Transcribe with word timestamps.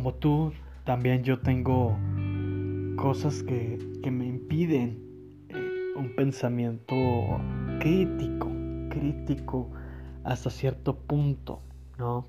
como 0.00 0.14
tú, 0.14 0.50
también 0.84 1.24
yo 1.24 1.40
tengo 1.40 1.94
cosas 2.96 3.42
que, 3.42 3.78
me 4.10 4.26
impiden 4.26 4.98
eh, 5.50 5.92
un 5.94 6.16
pensamiento 6.16 6.94
crítico, 7.80 8.48
crítico 8.88 9.70
hasta 10.24 10.48
cierto 10.48 10.96
punto, 10.96 11.60
¿no? 11.98 12.24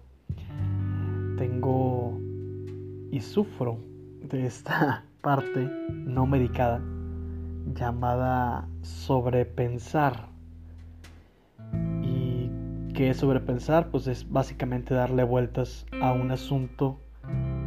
Tengo 1.38 2.20
y 3.10 3.22
sufro 3.22 3.78
de 4.30 4.48
esta 4.48 5.06
parte 5.22 5.70
no 5.92 6.26
medicada 6.26 6.82
llamada 7.74 8.68
sobrepensar. 8.82 10.28
¿Y 12.04 12.50
qué 12.94 13.12
es 13.12 13.18
sobrepensar? 13.18 13.92
Pues 13.92 14.08
es 14.08 14.30
básicamente 14.30 14.94
darle 14.94 15.24
vueltas 15.24 15.86
a 16.02 16.12
un 16.12 16.32
asunto 16.32 17.01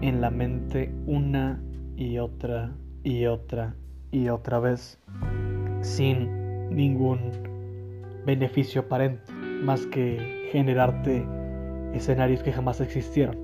en 0.05 0.21
la 0.21 0.31
mente 0.31 0.93
una 1.07 1.59
y 1.97 2.19
otra 2.19 2.77
y 3.03 3.25
otra 3.25 3.75
y 4.11 4.29
otra 4.29 4.59
vez 4.61 5.01
sin 5.81 6.69
ningún 6.69 7.33
beneficio 8.27 8.83
aparente 8.83 9.33
más 9.33 9.87
que 9.87 10.51
generarte 10.53 11.27
escenarios 11.95 12.43
que 12.43 12.53
jamás 12.53 12.83
existieron. 12.83 13.39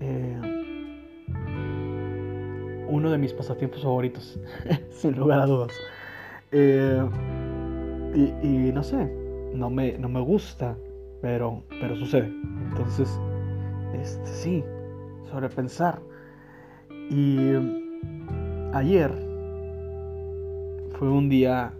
Eh, 0.00 0.40
uno 2.88 3.10
de 3.10 3.18
mis 3.18 3.34
pasatiempos 3.34 3.82
favoritos, 3.82 4.40
sin 4.90 5.16
lugar 5.18 5.40
a 5.40 5.46
dudas. 5.46 5.72
Eh, 6.50 7.06
y, 8.42 8.72
no 8.72 8.82
sé, 8.82 9.04
no 9.54 9.68
me, 9.68 9.98
no 9.98 10.08
me 10.08 10.20
gusta, 10.20 10.78
pero, 11.20 11.62
pero 11.68 11.94
sucede. 11.94 12.32
Entonces, 12.70 13.20
este, 13.94 14.26
sí, 14.26 14.64
sobrepensar. 15.28 16.00
Y 17.10 17.50
ayer 18.72 19.10
fue 20.98 21.08
un 21.08 21.28
día 21.28 21.72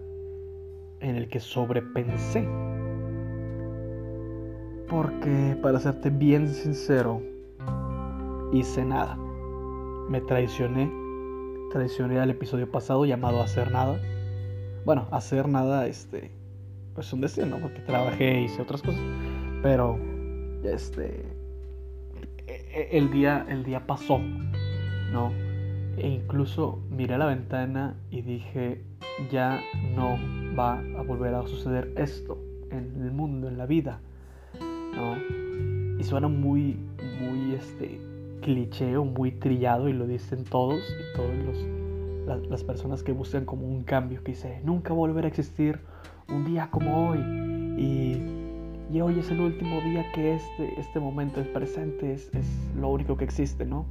en 0.99 1.15
el 1.15 1.27
que 1.27 1.39
sobrepensé. 1.39 2.47
Porque, 4.89 5.57
para 5.61 5.79
serte 5.79 6.09
bien 6.09 6.49
sincero, 6.49 7.21
hice 8.51 8.83
nada. 8.83 9.15
Me 10.09 10.19
traicioné. 10.21 10.91
Traicioné 11.71 12.19
al 12.19 12.29
episodio 12.29 12.69
pasado 12.69 13.05
llamado 13.05 13.41
Hacer 13.41 13.71
Nada. 13.71 13.99
Bueno, 14.83 15.07
hacer 15.11 15.47
nada, 15.47 15.87
este, 15.87 16.31
pues 16.95 17.13
un 17.13 17.21
destino, 17.21 17.57
porque 17.61 17.79
trabajé, 17.81 18.41
hice 18.41 18.61
otras 18.61 18.81
cosas. 18.81 19.01
Pero, 19.61 19.97
este, 20.63 21.23
el 22.73 23.11
día, 23.11 23.45
el 23.49 23.63
día 23.63 23.85
pasó, 23.85 24.19
¿no? 25.11 25.31
E 25.97 26.07
incluso 26.07 26.79
miré 26.89 27.15
a 27.15 27.17
la 27.17 27.25
ventana 27.25 27.95
y 28.09 28.21
dije, 28.21 28.81
ya 29.31 29.61
no 29.95 30.17
va 30.57 30.79
a 30.79 31.03
volver 31.03 31.35
a 31.35 31.43
suceder 31.43 31.91
esto 31.97 32.37
en 32.71 33.01
el 33.01 33.11
mundo, 33.11 33.47
en 33.47 33.57
la 33.57 33.65
vida, 33.65 33.99
¿no? 34.59 35.99
Y 35.99 36.03
suena 36.03 36.27
muy, 36.27 36.77
muy, 37.19 37.53
este, 37.53 37.99
cliché 38.41 38.97
o 38.97 39.05
muy 39.05 39.31
trillado 39.31 39.87
y 39.87 39.93
lo 39.93 40.07
dicen 40.07 40.43
todos 40.43 40.79
y 40.79 41.15
todas 41.15 42.47
las 42.49 42.63
personas 42.63 43.03
que 43.03 43.11
buscan 43.11 43.45
como 43.45 43.67
un 43.67 43.83
cambio, 43.83 44.23
que 44.23 44.31
dice, 44.31 44.61
nunca 44.63 44.93
volverá 44.93 45.27
a 45.27 45.29
existir 45.29 45.79
un 46.29 46.45
día 46.45 46.69
como 46.71 47.09
hoy 47.09 47.19
y, 47.77 48.40
hoy 48.99 49.19
es 49.19 49.31
el 49.31 49.39
último 49.39 49.79
día 49.79 50.11
que 50.11 50.33
este, 50.33 50.77
este 50.77 50.99
momento, 50.99 51.39
el 51.39 51.47
presente 51.47 52.13
es, 52.13 52.29
es 52.33 52.45
lo 52.75 52.89
único 52.89 53.15
que 53.15 53.23
existe, 53.23 53.63
¿no? 53.63 53.85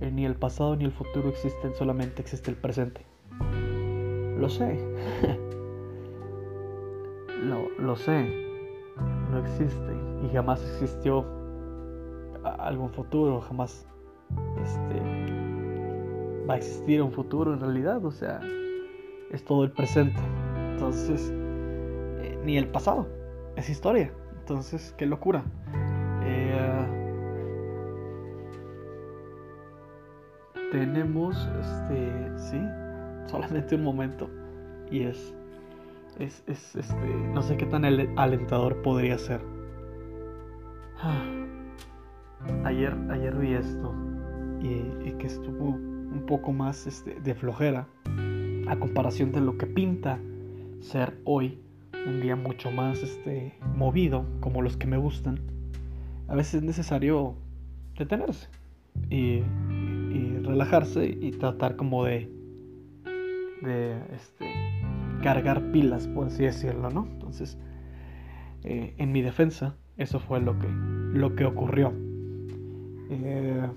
Eh, 0.00 0.10
ni 0.10 0.24
el 0.24 0.34
pasado 0.34 0.74
ni 0.74 0.84
el 0.84 0.90
futuro 0.90 1.28
existen, 1.28 1.74
solamente 1.74 2.20
existe 2.20 2.50
el 2.50 2.56
presente. 2.56 3.02
Lo 4.36 4.48
sé. 4.48 4.80
lo, 7.44 7.68
lo 7.78 7.94
sé. 7.94 8.48
No 9.30 9.38
existe 9.38 9.92
y 10.24 10.28
jamás 10.34 10.60
existió 10.62 11.24
algún 12.44 12.90
futuro, 12.90 13.40
jamás 13.40 13.86
este, 14.62 15.00
va 16.48 16.54
a 16.54 16.56
existir 16.56 17.00
un 17.02 17.12
futuro 17.12 17.54
en 17.54 17.60
realidad, 17.60 18.04
o 18.04 18.10
sea, 18.10 18.40
es 19.30 19.44
todo 19.44 19.64
el 19.64 19.70
presente. 19.70 20.20
Entonces, 20.72 21.32
eh, 21.32 22.38
ni 22.44 22.56
el 22.56 22.68
pasado, 22.68 23.06
es 23.56 23.68
historia. 23.68 24.12
Entonces, 24.42 24.94
qué 24.98 25.06
locura. 25.06 25.44
tenemos, 30.72 31.36
este, 31.60 32.38
sí, 32.38 32.58
solamente 33.26 33.74
un 33.74 33.84
momento. 33.84 34.28
Y 34.90 35.02
es, 35.02 35.34
es, 36.18 36.42
es 36.46 36.74
este, 36.74 37.06
no 37.34 37.42
sé 37.42 37.58
qué 37.58 37.66
tan 37.66 37.84
alentador 37.84 38.80
podría 38.80 39.18
ser. 39.18 39.42
Ah, 40.98 41.22
ayer, 42.64 42.96
ayer 43.10 43.36
vi 43.36 43.52
esto 43.52 43.94
y, 44.60 45.12
que 45.18 45.26
estuvo 45.26 45.66
un 45.66 46.24
poco 46.26 46.52
más 46.52 46.86
este, 46.86 47.20
de 47.20 47.34
flojera 47.34 47.86
a 48.66 48.76
comparación 48.76 49.30
de 49.30 49.42
lo 49.42 49.58
que 49.58 49.66
pinta 49.66 50.18
ser 50.80 51.20
hoy 51.24 51.60
un 52.06 52.20
día 52.20 52.36
mucho 52.36 52.70
más 52.70 53.02
este, 53.02 53.54
movido 53.76 54.26
como 54.40 54.62
los 54.62 54.76
que 54.76 54.86
me 54.86 54.96
gustan. 54.96 55.40
A 56.28 56.34
veces 56.34 56.54
es 56.54 56.62
necesario 56.62 57.34
detenerse 57.96 58.48
y 59.10 59.42
relajarse 60.42 61.06
y 61.06 61.30
tratar 61.32 61.76
como 61.76 62.04
de, 62.04 62.28
de 63.62 63.98
este, 64.14 64.52
cargar 65.22 65.72
pilas, 65.72 66.06
por 66.08 66.26
así 66.26 66.44
decirlo, 66.44 66.90
¿no? 66.90 67.06
Entonces, 67.10 67.58
eh, 68.64 68.94
en 68.98 69.12
mi 69.12 69.22
defensa, 69.22 69.76
eso 69.96 70.20
fue 70.20 70.40
lo 70.40 70.58
que, 70.58 70.68
lo 70.68 71.34
que 71.34 71.44
ocurrió. 71.44 71.92
Eh, 73.10 73.68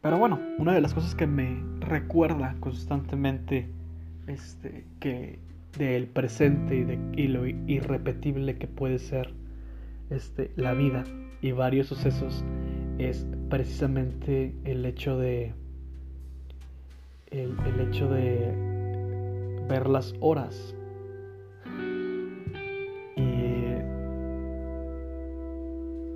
pero 0.00 0.18
bueno, 0.18 0.40
una 0.58 0.72
de 0.74 0.80
las 0.80 0.94
cosas 0.94 1.14
que 1.14 1.26
me 1.26 1.62
recuerda 1.80 2.56
constantemente 2.60 3.68
este, 4.26 4.86
que 4.98 5.38
del 5.78 6.06
presente 6.06 6.76
y, 6.76 6.84
de, 6.84 6.98
y 7.16 7.28
lo 7.28 7.46
irrepetible 7.46 8.56
que 8.56 8.66
puede 8.66 8.98
ser 8.98 9.32
este, 10.10 10.50
la 10.56 10.74
vida 10.74 11.04
y 11.40 11.52
varios 11.52 11.86
sucesos 11.86 12.44
es 12.98 13.26
precisamente 13.48 14.54
el 14.64 14.84
hecho 14.84 15.18
de 15.18 15.54
el, 17.30 17.56
hecho 17.80 18.10
de 18.10 18.52
ver 19.68 19.88
las 19.88 20.14
horas. 20.20 20.74
Y, 23.16 23.22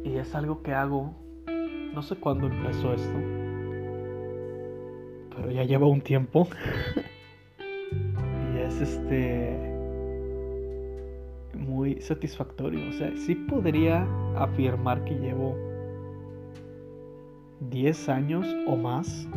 y 0.08 0.16
es 0.16 0.34
algo 0.34 0.62
que 0.62 0.72
hago 0.72 1.14
no 1.94 2.02
sé 2.02 2.16
cuándo 2.16 2.48
empezó 2.48 2.92
esto 2.92 3.44
pero 5.36 5.50
ya 5.50 5.62
lleva 5.64 5.86
un 5.86 6.00
tiempo 6.00 6.48
es 8.74 8.80
este 8.80 9.70
muy 11.54 12.00
satisfactorio 12.00 12.88
o 12.88 12.92
sea 12.92 13.16
sí 13.16 13.34
podría 13.34 14.06
afirmar 14.36 15.04
que 15.04 15.14
llevo 15.14 15.54
10 17.70 18.08
años 18.08 18.46
o 18.66 18.76
más 18.76 19.28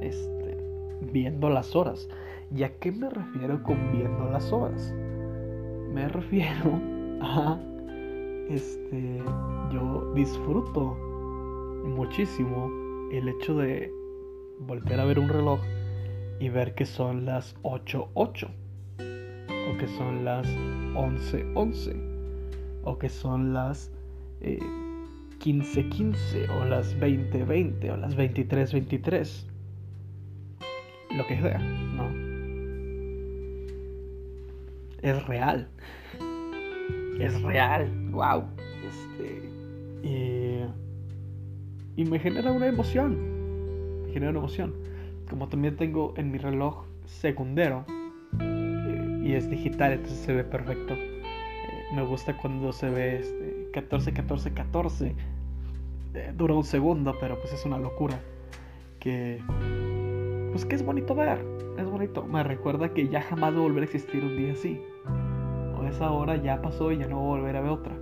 este, 0.00 0.56
viendo 1.12 1.50
las 1.50 1.76
horas. 1.76 2.08
¿Y 2.54 2.62
a 2.62 2.78
qué 2.78 2.90
me 2.90 3.08
refiero 3.08 3.62
con 3.62 3.92
viendo 3.92 4.28
las 4.30 4.52
horas? 4.52 4.92
Me 5.92 6.08
refiero 6.08 6.80
a 7.20 7.58
este 8.48 9.22
yo 9.72 10.12
disfruto 10.14 10.96
muchísimo 11.84 12.68
el 13.12 13.28
hecho 13.28 13.56
de 13.56 13.92
volver 14.58 15.00
a 15.00 15.04
ver 15.04 15.18
un 15.18 15.28
reloj 15.28 15.60
y 16.40 16.48
ver 16.48 16.74
que 16.74 16.86
son 16.86 17.26
las 17.26 17.54
8.8 17.62 18.48
o 19.68 19.78
que 19.78 19.86
son 19.86 20.24
las 20.24 20.48
11.11 20.48 22.10
o 22.82 22.98
que 22.98 23.08
son 23.10 23.52
las 23.52 23.92
eh, 24.40 24.58
15-15 25.38 26.48
o 26.50 26.64
las 26.64 26.96
20-20 26.98 27.92
o 27.92 27.96
las 27.98 28.16
23-23. 28.16 29.44
Lo 31.16 31.26
que 31.26 31.40
sea, 31.40 31.58
¿no? 31.58 32.08
Es 35.02 35.26
real. 35.26 35.68
Es 37.18 37.42
real. 37.42 37.90
Wow. 38.12 38.44
Este. 38.88 39.50
Y, 40.02 40.60
y 42.00 42.04
me 42.04 42.18
genera 42.18 42.50
una 42.50 42.66
emoción. 42.66 44.02
Me 44.04 44.12
genera 44.12 44.30
una 44.30 44.38
emoción. 44.38 44.79
Como 45.30 45.48
también 45.48 45.76
tengo 45.76 46.12
en 46.16 46.32
mi 46.32 46.38
reloj 46.38 46.84
secundero. 47.06 47.84
Eh, 48.40 49.20
y 49.22 49.34
es 49.34 49.48
digital, 49.48 49.92
entonces 49.92 50.18
se 50.18 50.32
ve 50.34 50.42
perfecto. 50.42 50.94
Eh, 50.94 51.84
me 51.94 52.02
gusta 52.02 52.36
cuando 52.36 52.72
se 52.72 52.90
ve 52.90 53.20
este, 53.20 53.68
14, 53.72 54.12
14, 54.12 54.52
14. 54.52 55.14
eh, 56.14 56.32
dura 56.36 56.54
un 56.54 56.64
segundo, 56.64 57.14
pero 57.20 57.38
pues 57.38 57.52
es 57.52 57.64
una 57.64 57.78
locura. 57.78 58.20
Que, 58.98 59.40
pues 60.50 60.66
que 60.66 60.74
es 60.74 60.84
bonito 60.84 61.14
ver, 61.14 61.38
es 61.78 61.88
bonito. 61.88 62.24
Me 62.24 62.42
recuerda 62.42 62.92
que 62.92 63.08
ya 63.08 63.22
jamás 63.22 63.54
va 63.54 63.58
a 63.58 63.62
volver 63.62 63.82
a 63.82 63.86
existir 63.86 64.24
un 64.24 64.36
día 64.36 64.52
así. 64.52 64.82
O 65.78 65.84
esa 65.84 66.10
hora 66.10 66.36
ya 66.36 66.60
pasó 66.60 66.90
y 66.90 66.98
ya 66.98 67.06
no 67.06 67.20
voy 67.20 67.38
a 67.38 67.40
volver 67.40 67.56
a 67.56 67.60
ver 67.60 67.70
otra. 67.70 67.96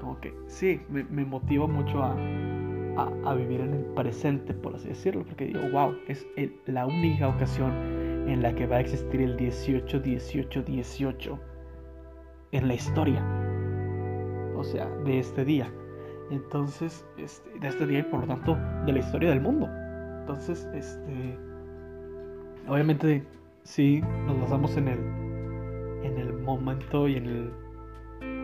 Como 0.00 0.20
que 0.20 0.34
sí, 0.48 0.80
me, 0.90 1.24
motiva 1.24 1.66
mucho 1.66 2.02
a, 2.02 2.14
a, 2.96 3.34
vivir 3.34 3.60
en 3.60 3.74
el 3.74 3.84
presente, 3.94 4.54
por 4.54 4.74
así 4.74 4.88
decirlo. 4.88 5.24
Porque 5.24 5.46
digo, 5.46 5.60
wow, 5.72 5.94
es 6.08 6.26
la 6.66 6.86
única 6.86 7.28
ocasión 7.28 7.72
en 8.28 8.42
la 8.42 8.54
que 8.54 8.66
va 8.66 8.76
a 8.76 8.80
existir 8.80 9.20
el 9.20 9.36
18, 9.36 10.00
18, 10.00 10.62
18 10.62 11.38
en 12.52 12.68
la 12.68 12.74
historia. 12.74 13.24
O 14.56 14.64
sea, 14.64 14.88
de 15.04 15.18
este 15.18 15.44
día. 15.44 15.70
Entonces, 16.30 17.06
este, 17.18 17.58
de 17.58 17.68
este 17.68 17.86
día 17.86 17.98
y 18.00 18.02
por 18.04 18.20
lo 18.20 18.26
tanto 18.26 18.56
de 18.86 18.92
la 18.92 18.98
historia 18.98 19.30
del 19.30 19.40
mundo. 19.40 19.68
Entonces, 20.20 20.68
este, 20.74 21.38
obviamente 22.66 23.24
sí 23.62 24.02
nos 24.26 24.40
basamos 24.40 24.76
en 24.76 24.88
el, 24.88 24.98
en 26.02 26.18
el 26.18 26.32
momento 26.32 27.08
y 27.08 27.16
en 27.16 27.64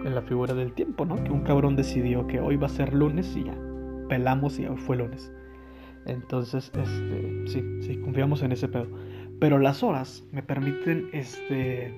en 0.05 0.15
la 0.15 0.23
figura 0.23 0.55
del 0.55 0.73
tiempo, 0.73 1.05
¿no? 1.05 1.23
Que 1.23 1.31
un 1.31 1.43
cabrón 1.43 1.77
decidió 1.77 2.27
que 2.27 2.41
hoy 2.41 2.57
va 2.57 2.67
a 2.67 2.71
ser 2.71 2.95
lunes 2.95 3.37
y 3.37 3.45
ya 3.45 3.70
pelamos 4.11 4.59
y 4.59 4.67
fue. 4.67 4.99
Entonces, 6.05 6.73
este, 6.75 7.47
sí, 7.47 7.63
sí, 7.83 7.97
confiamos 8.01 8.43
en 8.43 8.53
ese 8.53 8.67
pedo. 8.69 8.89
Pero 9.39 9.59
las 9.59 9.83
horas 9.85 10.27
me 10.33 10.43
permiten, 10.43 11.09
este, 11.13 11.95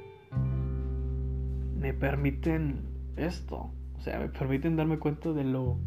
me 1.81 1.94
permiten 1.94 2.82
esto. 3.17 3.73
O 3.97 4.00
sea, 4.00 4.19
me 4.19 4.29
permiten 4.29 4.76
darme 4.76 4.99
cuenta 4.99 5.32
de 5.32 5.44
lo, 5.44 5.79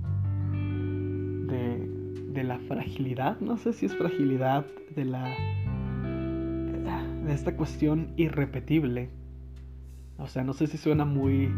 de, 1.48 1.88
de 2.33 2.44
la 2.44 2.57
fragilidad, 2.60 3.39
no 3.39 3.57
sé 3.57 3.72
si 3.74 3.86
es 3.86 3.95
fragilidad, 3.95 4.66
de 4.95 5.06
la, 5.06 5.30
de 7.24 7.33
esta 7.33 7.56
cuestión 7.56 8.13
irrepetible. 8.18 9.10
O 10.18 10.27
sea, 10.27 10.44
no 10.44 10.54
sé 10.54 10.66
si 10.68 10.77
suena 10.77 11.06
muy 11.06 11.54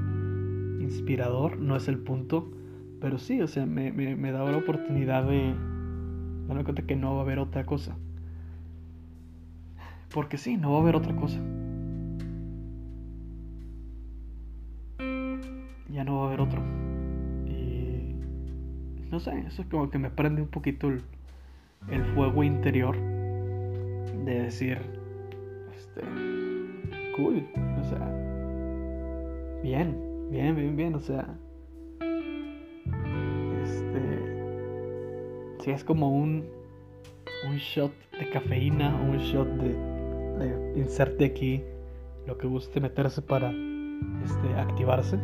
inspirador, 0.81 1.58
no 1.58 1.78
es 1.78 1.88
el 1.88 2.00
punto, 2.00 2.52
pero 2.99 3.17
sí, 3.19 3.41
o 3.41 3.47
sea, 3.47 3.65
me, 3.65 3.91
me, 3.91 4.15
me 4.15 4.31
da 4.31 4.44
la 4.44 4.57
oportunidad 4.57 5.23
de 5.23 5.53
darme 6.47 6.63
cuenta 6.63 6.81
que 6.83 6.95
no 6.95 7.13
va 7.13 7.19
a 7.19 7.23
haber 7.23 7.39
otra 7.39 7.65
cosa. 7.65 7.95
Porque 10.13 10.38
sí, 10.38 10.57
no 10.57 10.71
va 10.71 10.77
a 10.77 10.81
haber 10.81 10.95
otra 10.95 11.15
cosa. 11.15 11.39
Ya 15.89 16.03
no 16.03 16.17
va 16.17 16.23
a 16.23 16.27
haber 16.27 16.41
otro. 16.41 16.61
Y 17.45 18.15
no 19.11 19.19
sé, 19.19 19.39
eso 19.47 19.61
es 19.61 19.67
como 19.67 19.89
que 19.89 19.99
me 19.99 20.09
prende 20.09 20.41
un 20.41 20.47
poquito 20.47 20.88
el, 20.88 21.01
el 21.89 22.03
fuego 22.13 22.44
interior 22.44 22.95
de 22.95 24.41
decir, 24.44 24.79
este, 25.75 26.01
cool, 27.15 27.47
o 27.79 27.83
sea, 27.83 28.11
bien, 29.63 29.97
bien, 30.29 30.55
bien, 30.55 30.75
bien, 30.75 30.95
o 30.95 30.99
sea, 30.99 31.38
es 35.74 35.84
como 35.84 36.10
un, 36.10 36.46
un 37.48 37.58
shot 37.58 37.92
de 38.19 38.30
cafeína 38.30 38.96
o 39.02 39.12
un 39.12 39.18
shot 39.18 39.48
de 39.48 39.98
inserte 40.75 41.25
aquí 41.25 41.64
lo 42.28 42.38
que 42.38 42.48
guste 42.48 42.80
meterse 42.80 43.22
para 43.22 43.52
este, 44.24 44.54
activarse. 44.58 45.18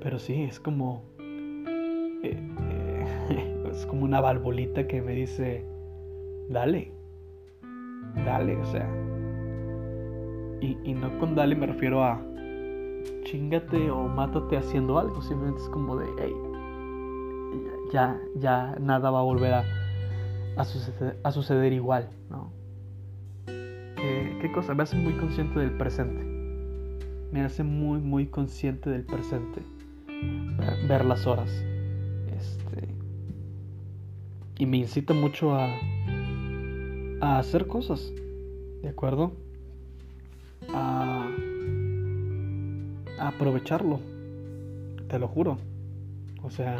Pero 0.00 0.18
sí, 0.18 0.42
es 0.42 0.60
como. 0.60 1.02
Eh, 2.22 2.36
eh, 3.30 3.64
es 3.70 3.86
como 3.86 4.04
una 4.04 4.20
valvolita 4.20 4.86
que 4.86 5.00
me 5.00 5.12
dice: 5.12 5.64
Dale, 6.48 6.92
dale, 8.24 8.56
o 8.56 8.64
sea. 8.66 8.88
Y, 10.60 10.76
y 10.82 10.94
no 10.94 11.16
con 11.20 11.36
dale 11.36 11.54
me 11.54 11.66
refiero 11.66 12.02
a 12.02 12.20
chingate 13.22 13.90
o 13.90 14.08
mátate 14.08 14.56
haciendo 14.56 14.98
algo. 14.98 15.22
Simplemente 15.22 15.62
es 15.62 15.68
como 15.68 15.96
de: 15.96 16.06
Hey, 16.18 16.32
ya, 17.92 18.18
ya 18.36 18.76
nada 18.80 19.10
va 19.10 19.20
a 19.20 19.22
volver 19.22 19.54
a, 19.54 19.64
a, 20.56 20.64
suceder, 20.64 21.18
a 21.22 21.32
suceder 21.32 21.72
igual, 21.72 22.08
¿no? 22.30 22.52
¿Qué, 24.40 24.50
cosa? 24.54 24.74
Me 24.74 24.84
hace 24.84 24.96
muy 24.96 25.14
consciente 25.14 25.58
del 25.58 25.72
presente. 25.72 26.22
Me 27.32 27.42
hace 27.42 27.64
muy, 27.64 28.00
muy 28.00 28.26
consciente 28.26 28.90
del 28.90 29.02
presente. 29.02 29.60
Ver, 30.86 31.04
las 31.04 31.26
horas. 31.26 31.50
Este, 32.36 32.88
y 34.58 34.66
me 34.66 34.78
incita 34.78 35.14
mucho 35.14 35.54
a, 35.54 35.68
a 37.20 37.38
hacer 37.38 37.66
cosas. 37.66 38.12
¿De 38.82 38.88
acuerdo? 38.88 39.32
A 40.72 41.28
aprovecharlo. 43.18 44.00
Te 45.08 45.18
lo 45.18 45.26
juro. 45.26 45.58
O 46.42 46.50
sea, 46.50 46.78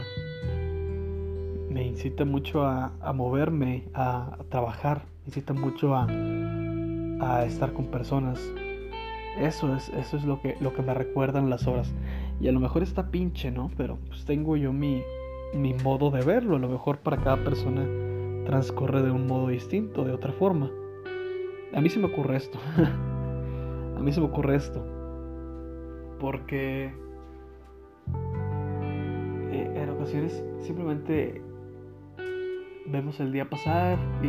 me 1.70 1.86
incita 1.86 2.24
mucho 2.24 2.64
a, 2.64 2.92
a 3.00 3.12
moverme, 3.12 3.84
a, 3.94 4.38
trabajar. 4.48 5.02
Me 5.22 5.28
incita 5.28 5.52
mucho 5.52 5.94
a, 5.94 6.06
a 6.06 7.44
estar 7.44 7.72
con 7.72 7.86
personas. 7.86 8.40
Eso 9.38 9.74
es, 9.74 9.88
eso 9.90 10.16
es 10.16 10.24
lo 10.24 10.40
que, 10.40 10.56
lo 10.60 10.72
que 10.74 10.82
me 10.82 10.94
recuerdan 10.94 11.50
las 11.50 11.66
horas. 11.66 11.92
Y 12.40 12.48
a 12.48 12.52
lo 12.52 12.60
mejor 12.60 12.82
está 12.82 13.10
pinche, 13.10 13.50
¿no? 13.50 13.70
Pero 13.76 13.98
pues 14.08 14.24
tengo 14.24 14.56
yo 14.56 14.72
mi, 14.72 15.02
mi 15.54 15.74
modo 15.74 16.10
de 16.10 16.24
verlo. 16.24 16.56
A 16.56 16.58
lo 16.58 16.68
mejor 16.68 16.98
para 16.98 17.18
cada 17.18 17.42
persona 17.44 17.86
transcurre 18.46 19.02
de 19.02 19.10
un 19.10 19.26
modo 19.26 19.48
distinto, 19.48 20.04
de 20.04 20.12
otra 20.12 20.32
forma. 20.32 20.70
A 21.74 21.80
mí 21.80 21.90
se 21.90 21.98
me 21.98 22.06
ocurre 22.06 22.36
esto. 22.36 22.58
a 23.96 24.00
mí 24.00 24.12
se 24.12 24.20
me 24.20 24.26
ocurre 24.26 24.56
esto. 24.56 24.84
Porque 26.18 26.92
eh, 29.52 29.72
en 29.76 29.90
ocasiones 29.90 30.42
simplemente 30.60 31.42
vemos 32.90 33.20
el 33.20 33.32
día 33.32 33.48
pasar 33.48 33.98
y 34.22 34.28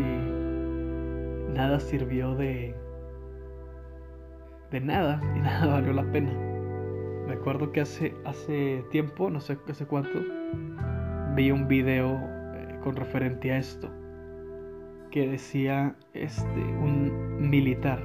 nada 1.53 1.79
sirvió 1.79 2.35
de 2.35 2.75
de 4.71 4.81
nada 4.81 5.21
y 5.35 5.39
nada 5.41 5.73
valió 5.73 5.93
la 5.93 6.11
pena. 6.11 6.31
Me 7.27 7.33
acuerdo 7.33 7.71
que 7.71 7.81
hace 7.81 8.15
hace 8.25 8.83
tiempo, 8.91 9.29
no 9.29 9.39
sé 9.39 9.57
hace 9.69 9.85
cuánto, 9.85 10.19
vi 11.35 11.51
un 11.51 11.67
video 11.67 12.19
eh, 12.55 12.79
con 12.83 12.95
referente 12.95 13.51
a 13.51 13.57
esto 13.57 13.89
que 15.11 15.27
decía 15.27 15.95
este 16.13 16.59
un 16.59 17.49
militar, 17.49 17.99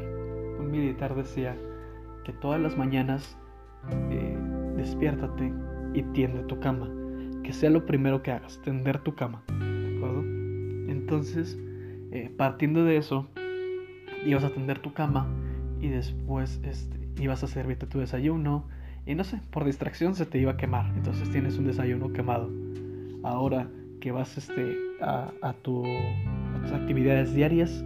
un 0.58 0.70
militar 0.70 1.14
decía 1.14 1.56
que 2.24 2.32
todas 2.32 2.60
las 2.60 2.76
mañanas 2.76 3.38
eh, 4.10 4.38
despiértate 4.76 5.52
y 5.92 6.02
tiende 6.14 6.42
tu 6.44 6.58
cama, 6.60 6.90
que 7.42 7.52
sea 7.52 7.70
lo 7.70 7.84
primero 7.84 8.22
que 8.22 8.32
hagas, 8.32 8.60
tender 8.62 8.98
tu 9.00 9.14
cama, 9.14 9.42
¿de 9.48 9.96
acuerdo? 9.96 10.33
Entonces 11.04 11.58
eh, 12.12 12.30
partiendo 12.34 12.82
de 12.82 12.96
eso, 12.96 13.26
ibas 14.24 14.42
a 14.42 14.50
tender 14.50 14.78
tu 14.78 14.94
cama 14.94 15.26
y 15.80 15.88
después 15.88 16.60
este, 16.62 16.96
ibas 17.20 17.44
a 17.44 17.46
servirte 17.46 17.86
tu 17.86 17.98
desayuno 17.98 18.68
y 19.04 19.14
no 19.14 19.22
sé, 19.22 19.40
por 19.50 19.64
distracción 19.64 20.14
se 20.14 20.24
te 20.24 20.38
iba 20.38 20.52
a 20.52 20.56
quemar, 20.56 20.86
entonces 20.96 21.28
tienes 21.30 21.58
un 21.58 21.66
desayuno 21.66 22.12
quemado. 22.12 22.50
Ahora 23.22 23.68
que 24.00 24.12
vas 24.12 24.38
este, 24.38 24.78
a, 25.02 25.54
tus 25.60 25.86
actividades 26.72 27.34
diarias, 27.34 27.84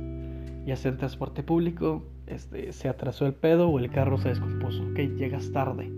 ya 0.64 0.76
sea 0.76 0.92
en 0.92 0.98
transporte 0.98 1.42
público, 1.42 2.04
este, 2.26 2.70
se 2.72 2.88
atrasó 2.88 3.26
el 3.26 3.34
pedo 3.34 3.68
o 3.68 3.80
el 3.80 3.90
carro 3.90 4.18
se 4.18 4.28
descompuso, 4.28 4.84
ok, 4.90 4.98
llegas 5.16 5.50
tarde, 5.50 5.90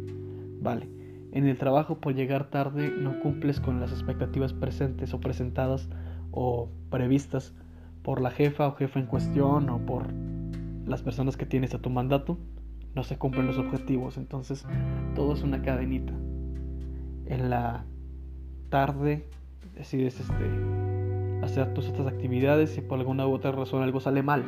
vale. 0.63 0.89
En 1.33 1.47
el 1.47 1.59
trabajo 1.59 1.99
por 1.99 2.15
llegar 2.15 2.49
tarde 2.49 2.91
no 2.97 3.21
cumples 3.21 3.61
con 3.61 3.81
las 3.81 3.93
expectativas 3.93 4.53
presentes 4.53 5.13
o 5.15 5.21
presentadas 5.21 5.89
o 6.33 6.69
previstas 6.91 7.55
por 8.03 8.21
la 8.21 8.31
jefa 8.31 8.67
o 8.69 8.73
jefa 8.73 8.99
en 9.01 9.07
cuestión 9.07 9.69
o 9.71 9.79
por 9.79 10.07
las 10.87 11.03
personas 11.03 11.37
que 11.37 11.47
tienes 11.47 11.75
a 11.75 11.79
tu 11.79 11.91
mandato, 11.91 12.39
no 12.95 13.05
se 13.05 13.17
cumplen 13.19 13.47
los 13.47 13.59
objetivos. 13.59 14.17
Entonces, 14.17 14.67
todo 15.15 15.35
es 15.35 15.43
una 15.43 15.63
cadenita. 15.63 16.13
En 17.27 17.51
la 17.51 17.85
tarde 18.69 19.25
decides 19.77 20.21
este, 20.21 21.45
hacer 21.45 21.73
tus 21.75 21.89
otras 21.89 22.07
actividades 22.07 22.77
y 22.77 22.81
por 22.81 22.99
alguna 22.99 23.27
u 23.27 23.33
otra 23.33 23.53
razón 23.53 23.83
algo 23.83 24.01
sale 24.01 24.23
mal. 24.23 24.45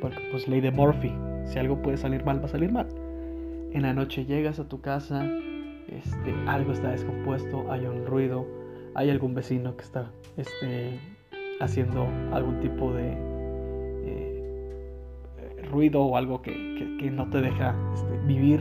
Porque 0.00 0.28
pues 0.30 0.48
ley 0.48 0.60
de 0.60 0.70
Murphy, 0.70 1.12
si 1.46 1.58
algo 1.58 1.82
puede 1.82 1.96
salir 1.96 2.24
mal, 2.24 2.40
va 2.40 2.46
a 2.46 2.48
salir 2.48 2.72
mal. 2.72 2.88
En 3.72 3.82
la 3.82 3.92
noche 3.92 4.24
llegas 4.24 4.58
a 4.58 4.68
tu 4.68 4.80
casa, 4.80 5.26
este, 5.88 6.34
algo 6.46 6.72
está 6.72 6.90
descompuesto, 6.90 7.70
hay 7.70 7.84
un 7.84 8.06
ruido, 8.06 8.46
hay 8.96 9.10
algún 9.10 9.34
vecino 9.34 9.76
que 9.76 9.84
está 9.84 10.10
este, 10.38 10.98
haciendo 11.60 12.08
algún 12.32 12.60
tipo 12.60 12.94
de 12.94 13.12
eh, 14.06 15.62
ruido 15.70 16.02
o 16.02 16.16
algo 16.16 16.40
que, 16.40 16.56
no 17.12 17.28
te 17.28 17.42
deja 17.42 17.76
este, 17.94 18.18
vivir. 18.26 18.60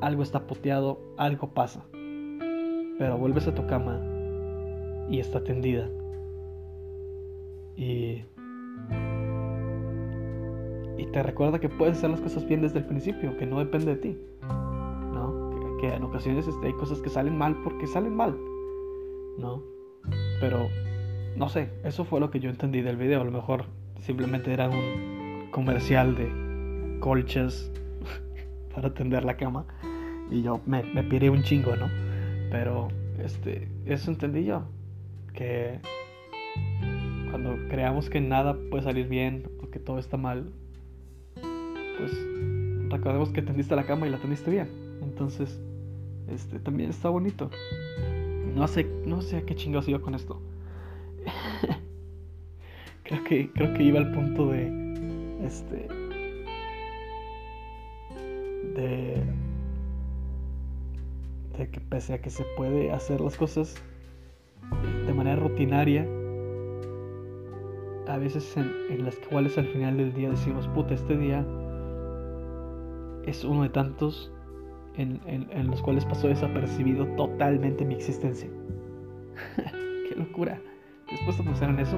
Algo 0.00 0.24
está 0.24 0.40
puteado, 0.48 1.00
algo 1.16 1.54
pasa. 1.54 1.84
pero 2.98 3.16
vuelves 3.16 3.46
a 3.46 3.54
tu 3.54 3.64
cama 3.68 4.00
y 5.08 5.20
está 5.20 5.44
tendida. 5.44 5.88
Y 7.76 8.24
y 10.98 11.06
te 11.06 11.22
recuerda 11.22 11.60
que 11.60 11.68
puedes 11.68 11.98
hacer 11.98 12.10
las 12.10 12.20
cosas 12.20 12.46
bien 12.46 12.60
desde 12.60 12.80
el 12.80 12.86
principio, 12.86 13.36
que 13.36 13.46
no 13.46 13.60
depende 13.60 13.94
de 13.94 14.00
ti. 14.00 14.18
¿No? 15.12 15.76
Que, 15.80 15.94
en 15.94 16.02
ocasiones 16.02 16.48
este, 16.48 16.66
hay 16.66 16.72
cosas 16.74 17.00
que 17.00 17.08
salen 17.08 17.38
mal 17.38 17.56
porque 17.62 17.86
salen 17.86 18.14
mal. 18.16 18.36
¿No? 19.38 19.62
Pero, 20.40 20.68
no 21.36 21.48
sé, 21.48 21.70
eso 21.84 22.04
fue 22.04 22.20
lo 22.20 22.30
que 22.30 22.40
yo 22.40 22.50
entendí 22.50 22.80
del 22.80 22.96
video. 22.96 23.20
A 23.20 23.24
lo 23.24 23.30
mejor 23.30 23.66
simplemente 24.00 24.52
era 24.52 24.68
un 24.68 25.48
comercial 25.50 26.14
de 26.16 26.98
colchas 27.00 27.70
para 28.74 28.92
tender 28.94 29.24
la 29.24 29.36
cama. 29.36 29.66
Y 30.30 30.42
yo 30.42 30.60
me, 30.66 30.82
me 30.82 31.30
un 31.30 31.42
chingo, 31.42 31.76
¿no? 31.76 31.88
Pero, 32.50 32.88
este, 33.18 33.68
eso 33.86 34.10
entendí 34.10 34.44
yo. 34.44 34.64
Que 35.34 35.80
cuando 37.30 37.56
creamos 37.68 38.10
que 38.10 38.20
nada 38.20 38.56
puede 38.70 38.84
salir 38.84 39.08
bien 39.08 39.48
o 39.62 39.70
que 39.70 39.78
todo 39.78 39.98
está 39.98 40.18
mal, 40.18 40.52
pues 41.98 42.12
recordemos 42.90 43.30
que 43.30 43.40
tendiste 43.40 43.74
la 43.74 43.84
cama 43.84 44.06
y 44.06 44.10
la 44.10 44.18
tendiste 44.18 44.50
bien. 44.50 44.68
Entonces, 45.02 45.60
este 46.28 46.58
también 46.58 46.90
está 46.90 47.08
bonito. 47.08 47.50
No 48.54 48.68
sé, 48.68 48.86
no 49.06 49.22
sé 49.22 49.38
a 49.38 49.42
qué 49.42 49.54
chingados 49.54 49.88
iba 49.88 50.00
con 50.00 50.14
esto. 50.14 50.40
creo 53.02 53.24
que 53.24 53.50
creo 53.52 53.74
que 53.74 53.82
iba 53.82 53.98
al 53.98 54.12
punto 54.12 54.48
de 54.48 54.66
este 55.44 55.88
de 58.74 59.22
de 61.58 61.70
que 61.70 61.80
pese 61.80 62.14
a 62.14 62.22
que 62.22 62.30
se 62.30 62.44
puede 62.56 62.92
hacer 62.92 63.20
las 63.20 63.36
cosas 63.36 63.76
de 65.06 65.12
manera 65.12 65.36
rutinaria, 65.36 66.06
a 68.08 68.16
veces 68.16 68.56
en, 68.56 68.72
en 68.90 69.04
las 69.04 69.16
cuales 69.30 69.58
al 69.58 69.66
final 69.66 69.98
del 69.98 70.14
día 70.14 70.30
decimos, 70.30 70.66
puta, 70.68 70.94
este 70.94 71.16
día 71.16 71.44
es 73.26 73.44
uno 73.44 73.64
de 73.64 73.68
tantos 73.68 74.32
en, 74.96 75.66
los 75.66 75.82
cuales 75.82 76.04
pasó 76.04 76.28
desapercibido 76.28 77.06
totalmente 77.16 77.84
mi 77.84 77.94
existencia. 77.94 78.48
Qué 80.08 80.14
locura. 80.16 80.60
Después 81.10 81.36
de 81.38 81.44
pensar 81.44 81.70
en 81.70 81.78
eso, 81.78 81.96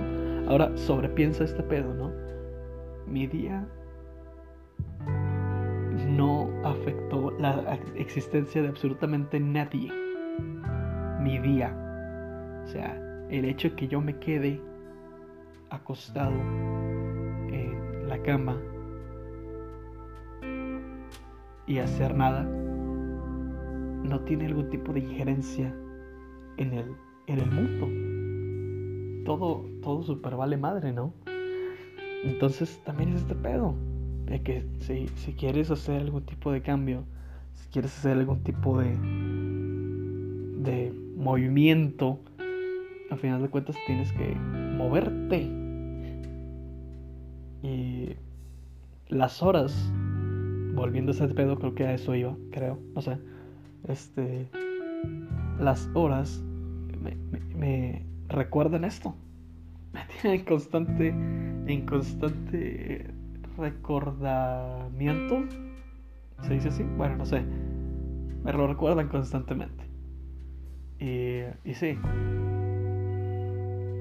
ahora 0.49 0.77
sobrepiensa 0.77 1.45
este 1.45 1.63
pedo, 1.63 1.95
¿no? 1.95 2.13
Mi 3.07 3.27
día 3.27 3.67
no 6.09 6.51
afectó 6.65 7.31
la 7.39 7.79
existencia 7.97 8.63
de 8.63 8.69
absolutamente 8.69 9.39
nadie. 9.41 9.93
Mi 11.21 11.39
día. 11.39 11.75
O 12.65 12.67
sea, 12.67 13.27
el 13.31 13.45
hecho 13.45 13.71
de 13.71 13.77
que 13.77 13.89
yo 13.89 14.01
me 14.01 14.19
quede 14.19 14.61
acostado 15.71 16.35
en 17.51 18.09
la 18.09 18.19
cama 18.23 18.59
y 21.67 21.79
hacer 21.79 22.15
nada 22.15 22.47
no 24.05 24.21
tiene 24.21 24.47
algún 24.47 24.71
tipo 24.71 24.93
de 24.93 25.01
injerencia 25.01 25.75
en 26.57 26.73
el, 26.75 26.87
en 27.27 27.39
el 27.39 27.51
mundo. 27.51 29.25
Todo, 29.25 29.65
todo 29.83 30.03
super 30.03 30.37
vale 30.37 30.57
madre, 30.57 30.93
¿no? 30.93 31.13
Entonces 32.25 32.81
también 32.85 33.11
es 33.11 33.23
este 33.23 33.35
pedo. 33.35 33.75
De 34.27 34.43
que 34.43 34.65
si, 34.81 35.09
si 35.17 35.33
quieres 35.35 35.71
hacer 35.71 36.01
algún 36.01 36.25
tipo 36.25 36.51
de 36.53 36.63
cambio, 36.63 37.05
si 37.55 37.69
quieres 37.71 37.97
hacer 37.99 38.13
algún 38.17 38.43
tipo 38.43 38.79
de, 38.79 38.97
de 40.63 40.93
movimiento, 41.17 42.21
al 43.11 43.19
final 43.19 43.43
de 43.43 43.49
cuentas 43.49 43.77
tienes 43.87 44.13
que 44.13 44.35
moverte. 44.35 45.51
Y 47.63 48.17
las 49.09 49.43
horas 49.43 49.93
volviendo 50.75 51.13
a 51.13 51.15
ese 51.15 51.29
pedo, 51.29 51.59
creo 51.59 51.75
que 51.75 51.85
a 51.85 51.95
eso 51.95 52.15
iba, 52.15 52.37
creo, 52.51 52.79
no 52.95 53.01
sé. 53.01 53.19
Este, 53.89 54.49
las 55.59 55.89
horas 55.95 56.43
me, 57.57 58.05
recuerdan 58.29 58.85
esto. 58.85 59.15
Me 59.93 60.01
tienen 60.07 60.41
en 60.41 60.47
constante, 60.47 61.09
en 61.09 61.87
constante 61.87 63.11
recordamiento. 63.57 65.45
¿Se 66.43 66.55
dice 66.55 66.69
así? 66.69 66.83
Bueno, 66.97 67.17
no 67.17 67.27
sé. 67.27 67.43
Me 68.43 68.53
lo 68.53 68.67
recuerdan 68.67 69.09
constantemente. 69.09 69.85
Y, 70.99 71.41
y 71.69 71.75
sí. 71.75 71.99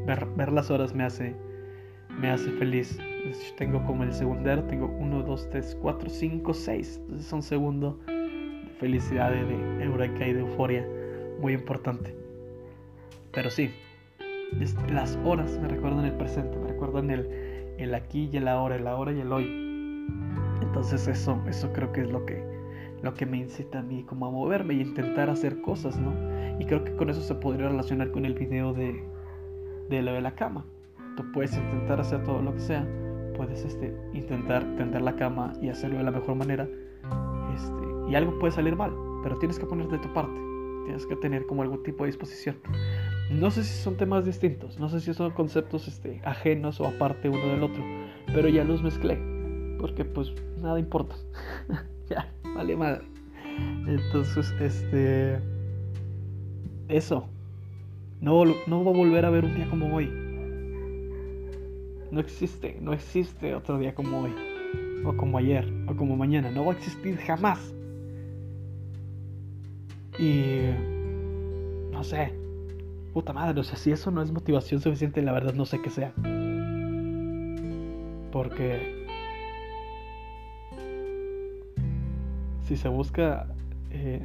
Ver, 0.05 0.27
ver 0.35 0.51
las 0.51 0.69
horas 0.69 0.93
me 0.93 1.03
hace, 1.03 1.35
me 2.19 2.29
hace 2.29 2.51
feliz 2.51 2.99
tengo 3.57 3.83
como 3.85 4.03
el 4.03 4.13
segundero, 4.13 4.63
tengo 4.63 4.87
1, 4.87 5.23
2, 5.23 5.49
3, 5.49 5.77
4, 5.81 6.09
5, 6.09 6.53
6. 6.53 6.97
Entonces 7.01 7.27
son 7.27 7.41
segundo 7.41 7.99
felicidad, 8.83 9.31
de, 9.31 9.83
eureka 9.83 10.27
y 10.27 10.33
de 10.33 10.41
euforia. 10.41 10.85
Muy 11.39 11.53
importante. 11.53 12.13
Pero 13.31 13.49
sí, 13.49 13.71
las 14.91 15.17
horas 15.23 15.57
me 15.61 15.69
recuerdan 15.69 16.03
el 16.03 16.11
presente, 16.13 16.57
me 16.57 16.67
recuerdan 16.67 17.09
el, 17.09 17.75
el 17.77 17.95
aquí 17.95 18.29
y 18.31 18.37
el 18.37 18.47
ahora, 18.47 18.75
el 18.75 18.85
ahora 18.85 19.13
y 19.13 19.21
el 19.21 19.31
hoy. 19.31 19.45
Entonces 20.61 21.07
eso, 21.07 21.41
eso 21.47 21.71
creo 21.71 21.93
que 21.93 22.01
es 22.01 22.11
lo 22.11 22.25
que, 22.25 22.43
lo 23.01 23.13
que 23.13 23.25
me 23.25 23.37
incita 23.37 23.79
a 23.79 23.81
mí 23.83 24.03
como 24.03 24.27
a 24.27 24.31
moverme 24.31 24.73
y 24.73 24.81
intentar 24.81 25.29
hacer 25.29 25.61
cosas, 25.61 25.97
¿no? 25.97 26.13
Y 26.59 26.65
creo 26.65 26.83
que 26.83 26.93
con 26.97 27.09
eso 27.09 27.21
se 27.21 27.35
podría 27.35 27.69
relacionar 27.69 28.11
con 28.11 28.25
el 28.25 28.33
video 28.33 28.73
de, 28.73 29.01
de 29.89 30.01
lo 30.01 30.11
de 30.11 30.21
la 30.21 30.35
cama. 30.35 30.65
Tú 31.15 31.23
puedes 31.31 31.55
intentar 31.55 32.01
hacer 32.01 32.21
todo 32.23 32.41
lo 32.41 32.53
que 32.53 32.59
sea, 32.59 32.85
puedes 33.37 33.63
este, 33.63 33.95
intentar 34.13 34.63
tender 34.75 35.01
la 35.01 35.15
cama 35.15 35.53
y 35.61 35.69
hacerlo 35.69 35.99
de 35.99 36.03
la 36.03 36.11
mejor 36.11 36.35
manera. 36.35 36.67
Y 38.09 38.15
algo 38.15 38.37
puede 38.39 38.51
salir 38.51 38.75
mal, 38.75 38.93
pero 39.23 39.37
tienes 39.37 39.59
que 39.59 39.65
poner 39.65 39.87
de 39.87 39.99
tu 39.99 40.11
parte. 40.13 40.39
Tienes 40.85 41.05
que 41.05 41.15
tener 41.15 41.45
como 41.45 41.61
algún 41.61 41.81
tipo 41.83 42.03
de 42.03 42.09
disposición. 42.09 42.57
No 43.31 43.49
sé 43.51 43.63
si 43.63 43.81
son 43.81 43.95
temas 43.95 44.25
distintos, 44.25 44.79
no 44.79 44.89
sé 44.89 44.99
si 44.99 45.13
son 45.13 45.31
conceptos 45.31 45.87
este, 45.87 46.21
ajenos 46.25 46.79
o 46.81 46.87
aparte 46.87 47.29
uno 47.29 47.47
del 47.47 47.63
otro, 47.63 47.83
pero 48.27 48.49
ya 48.49 48.63
los 48.63 48.83
mezclé, 48.83 49.17
porque 49.79 50.03
pues 50.03 50.33
nada 50.61 50.79
importa. 50.79 51.15
ya, 52.09 52.31
vale 52.55 52.75
madre. 52.75 53.03
Entonces, 53.87 54.53
este... 54.59 55.39
Eso. 56.89 57.29
No, 58.19 58.43
no 58.45 58.83
va 58.83 58.91
a 58.91 58.93
volver 58.93 59.25
a 59.25 59.29
ver 59.29 59.45
un 59.45 59.55
día 59.55 59.69
como 59.69 59.95
hoy 59.95 60.11
no 62.13 62.19
existe, 62.19 62.77
no 62.79 62.93
existe 62.93 63.55
otro 63.55 63.79
día 63.79 63.95
como 63.95 64.21
hoy, 64.21 64.33
o 65.03 65.17
como 65.17 65.39
ayer, 65.39 65.67
o 65.87 65.95
como 65.95 66.15
mañana, 66.15 66.51
no 66.51 66.63
va 66.63 66.73
a 66.73 66.75
existir 66.75 67.17
jamás. 67.17 67.73
Y 70.19 70.61
no 71.91 72.03
sé, 72.03 72.33
puta 73.13 73.33
madre, 73.33 73.59
o 73.59 73.63
sea, 73.63 73.77
si 73.77 73.91
eso 73.91 74.11
no 74.11 74.21
es 74.21 74.31
motivación 74.31 74.81
suficiente, 74.81 75.21
la 75.21 75.31
verdad 75.31 75.53
no 75.53 75.65
sé 75.65 75.81
qué 75.81 75.89
sea. 75.89 76.13
Porque 78.31 79.05
si 82.63 82.77
se 82.77 82.87
busca 82.87 83.47
eh, 83.91 84.21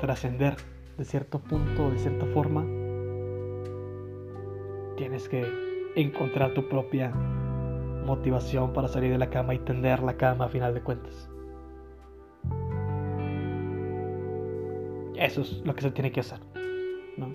trascender 0.00 0.56
de 0.98 1.04
cierto 1.04 1.40
punto, 1.40 1.90
de 1.90 1.98
cierta 1.98 2.26
forma, 2.26 2.64
tienes 4.96 5.28
que 5.28 5.44
encontrar 5.96 6.54
tu 6.54 6.68
propia 6.68 7.10
motivación 8.06 8.72
para 8.72 8.88
salir 8.88 9.10
de 9.10 9.18
la 9.18 9.30
cama 9.30 9.54
y 9.54 9.58
tender 9.58 10.02
la 10.02 10.16
cama 10.16 10.46
a 10.46 10.48
final 10.48 10.74
de 10.74 10.82
cuentas. 10.82 11.28
Eso 15.16 15.42
es 15.42 15.62
lo 15.64 15.74
que 15.74 15.82
se 15.82 15.90
tiene 15.90 16.10
que 16.10 16.20
hacer, 16.20 16.40
¿no? 17.16 17.32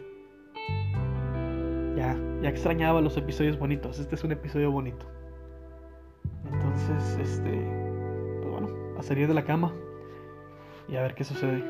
Ya, 1.95 2.17
ya 2.41 2.49
extrañaba 2.49 3.01
los 3.01 3.17
episodios 3.17 3.57
bonitos. 3.57 3.99
Este 3.99 4.15
es 4.15 4.23
un 4.23 4.31
episodio 4.31 4.71
bonito. 4.71 5.05
Entonces, 6.51 7.17
este, 7.21 7.51
pues 8.41 8.51
bueno, 8.51 8.69
a 8.97 9.03
salir 9.03 9.27
de 9.27 9.33
la 9.33 9.43
cama 9.43 9.73
y 10.87 10.95
a 10.95 11.01
ver 11.01 11.15
qué 11.15 11.23
sucede. 11.23 11.63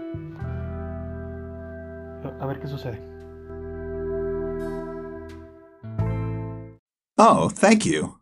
A 2.39 2.45
ver 2.45 2.59
qué 2.59 2.67
sucede. 2.67 2.99
Oh, 7.17 7.49
thank 7.49 7.85
you. 7.85 8.18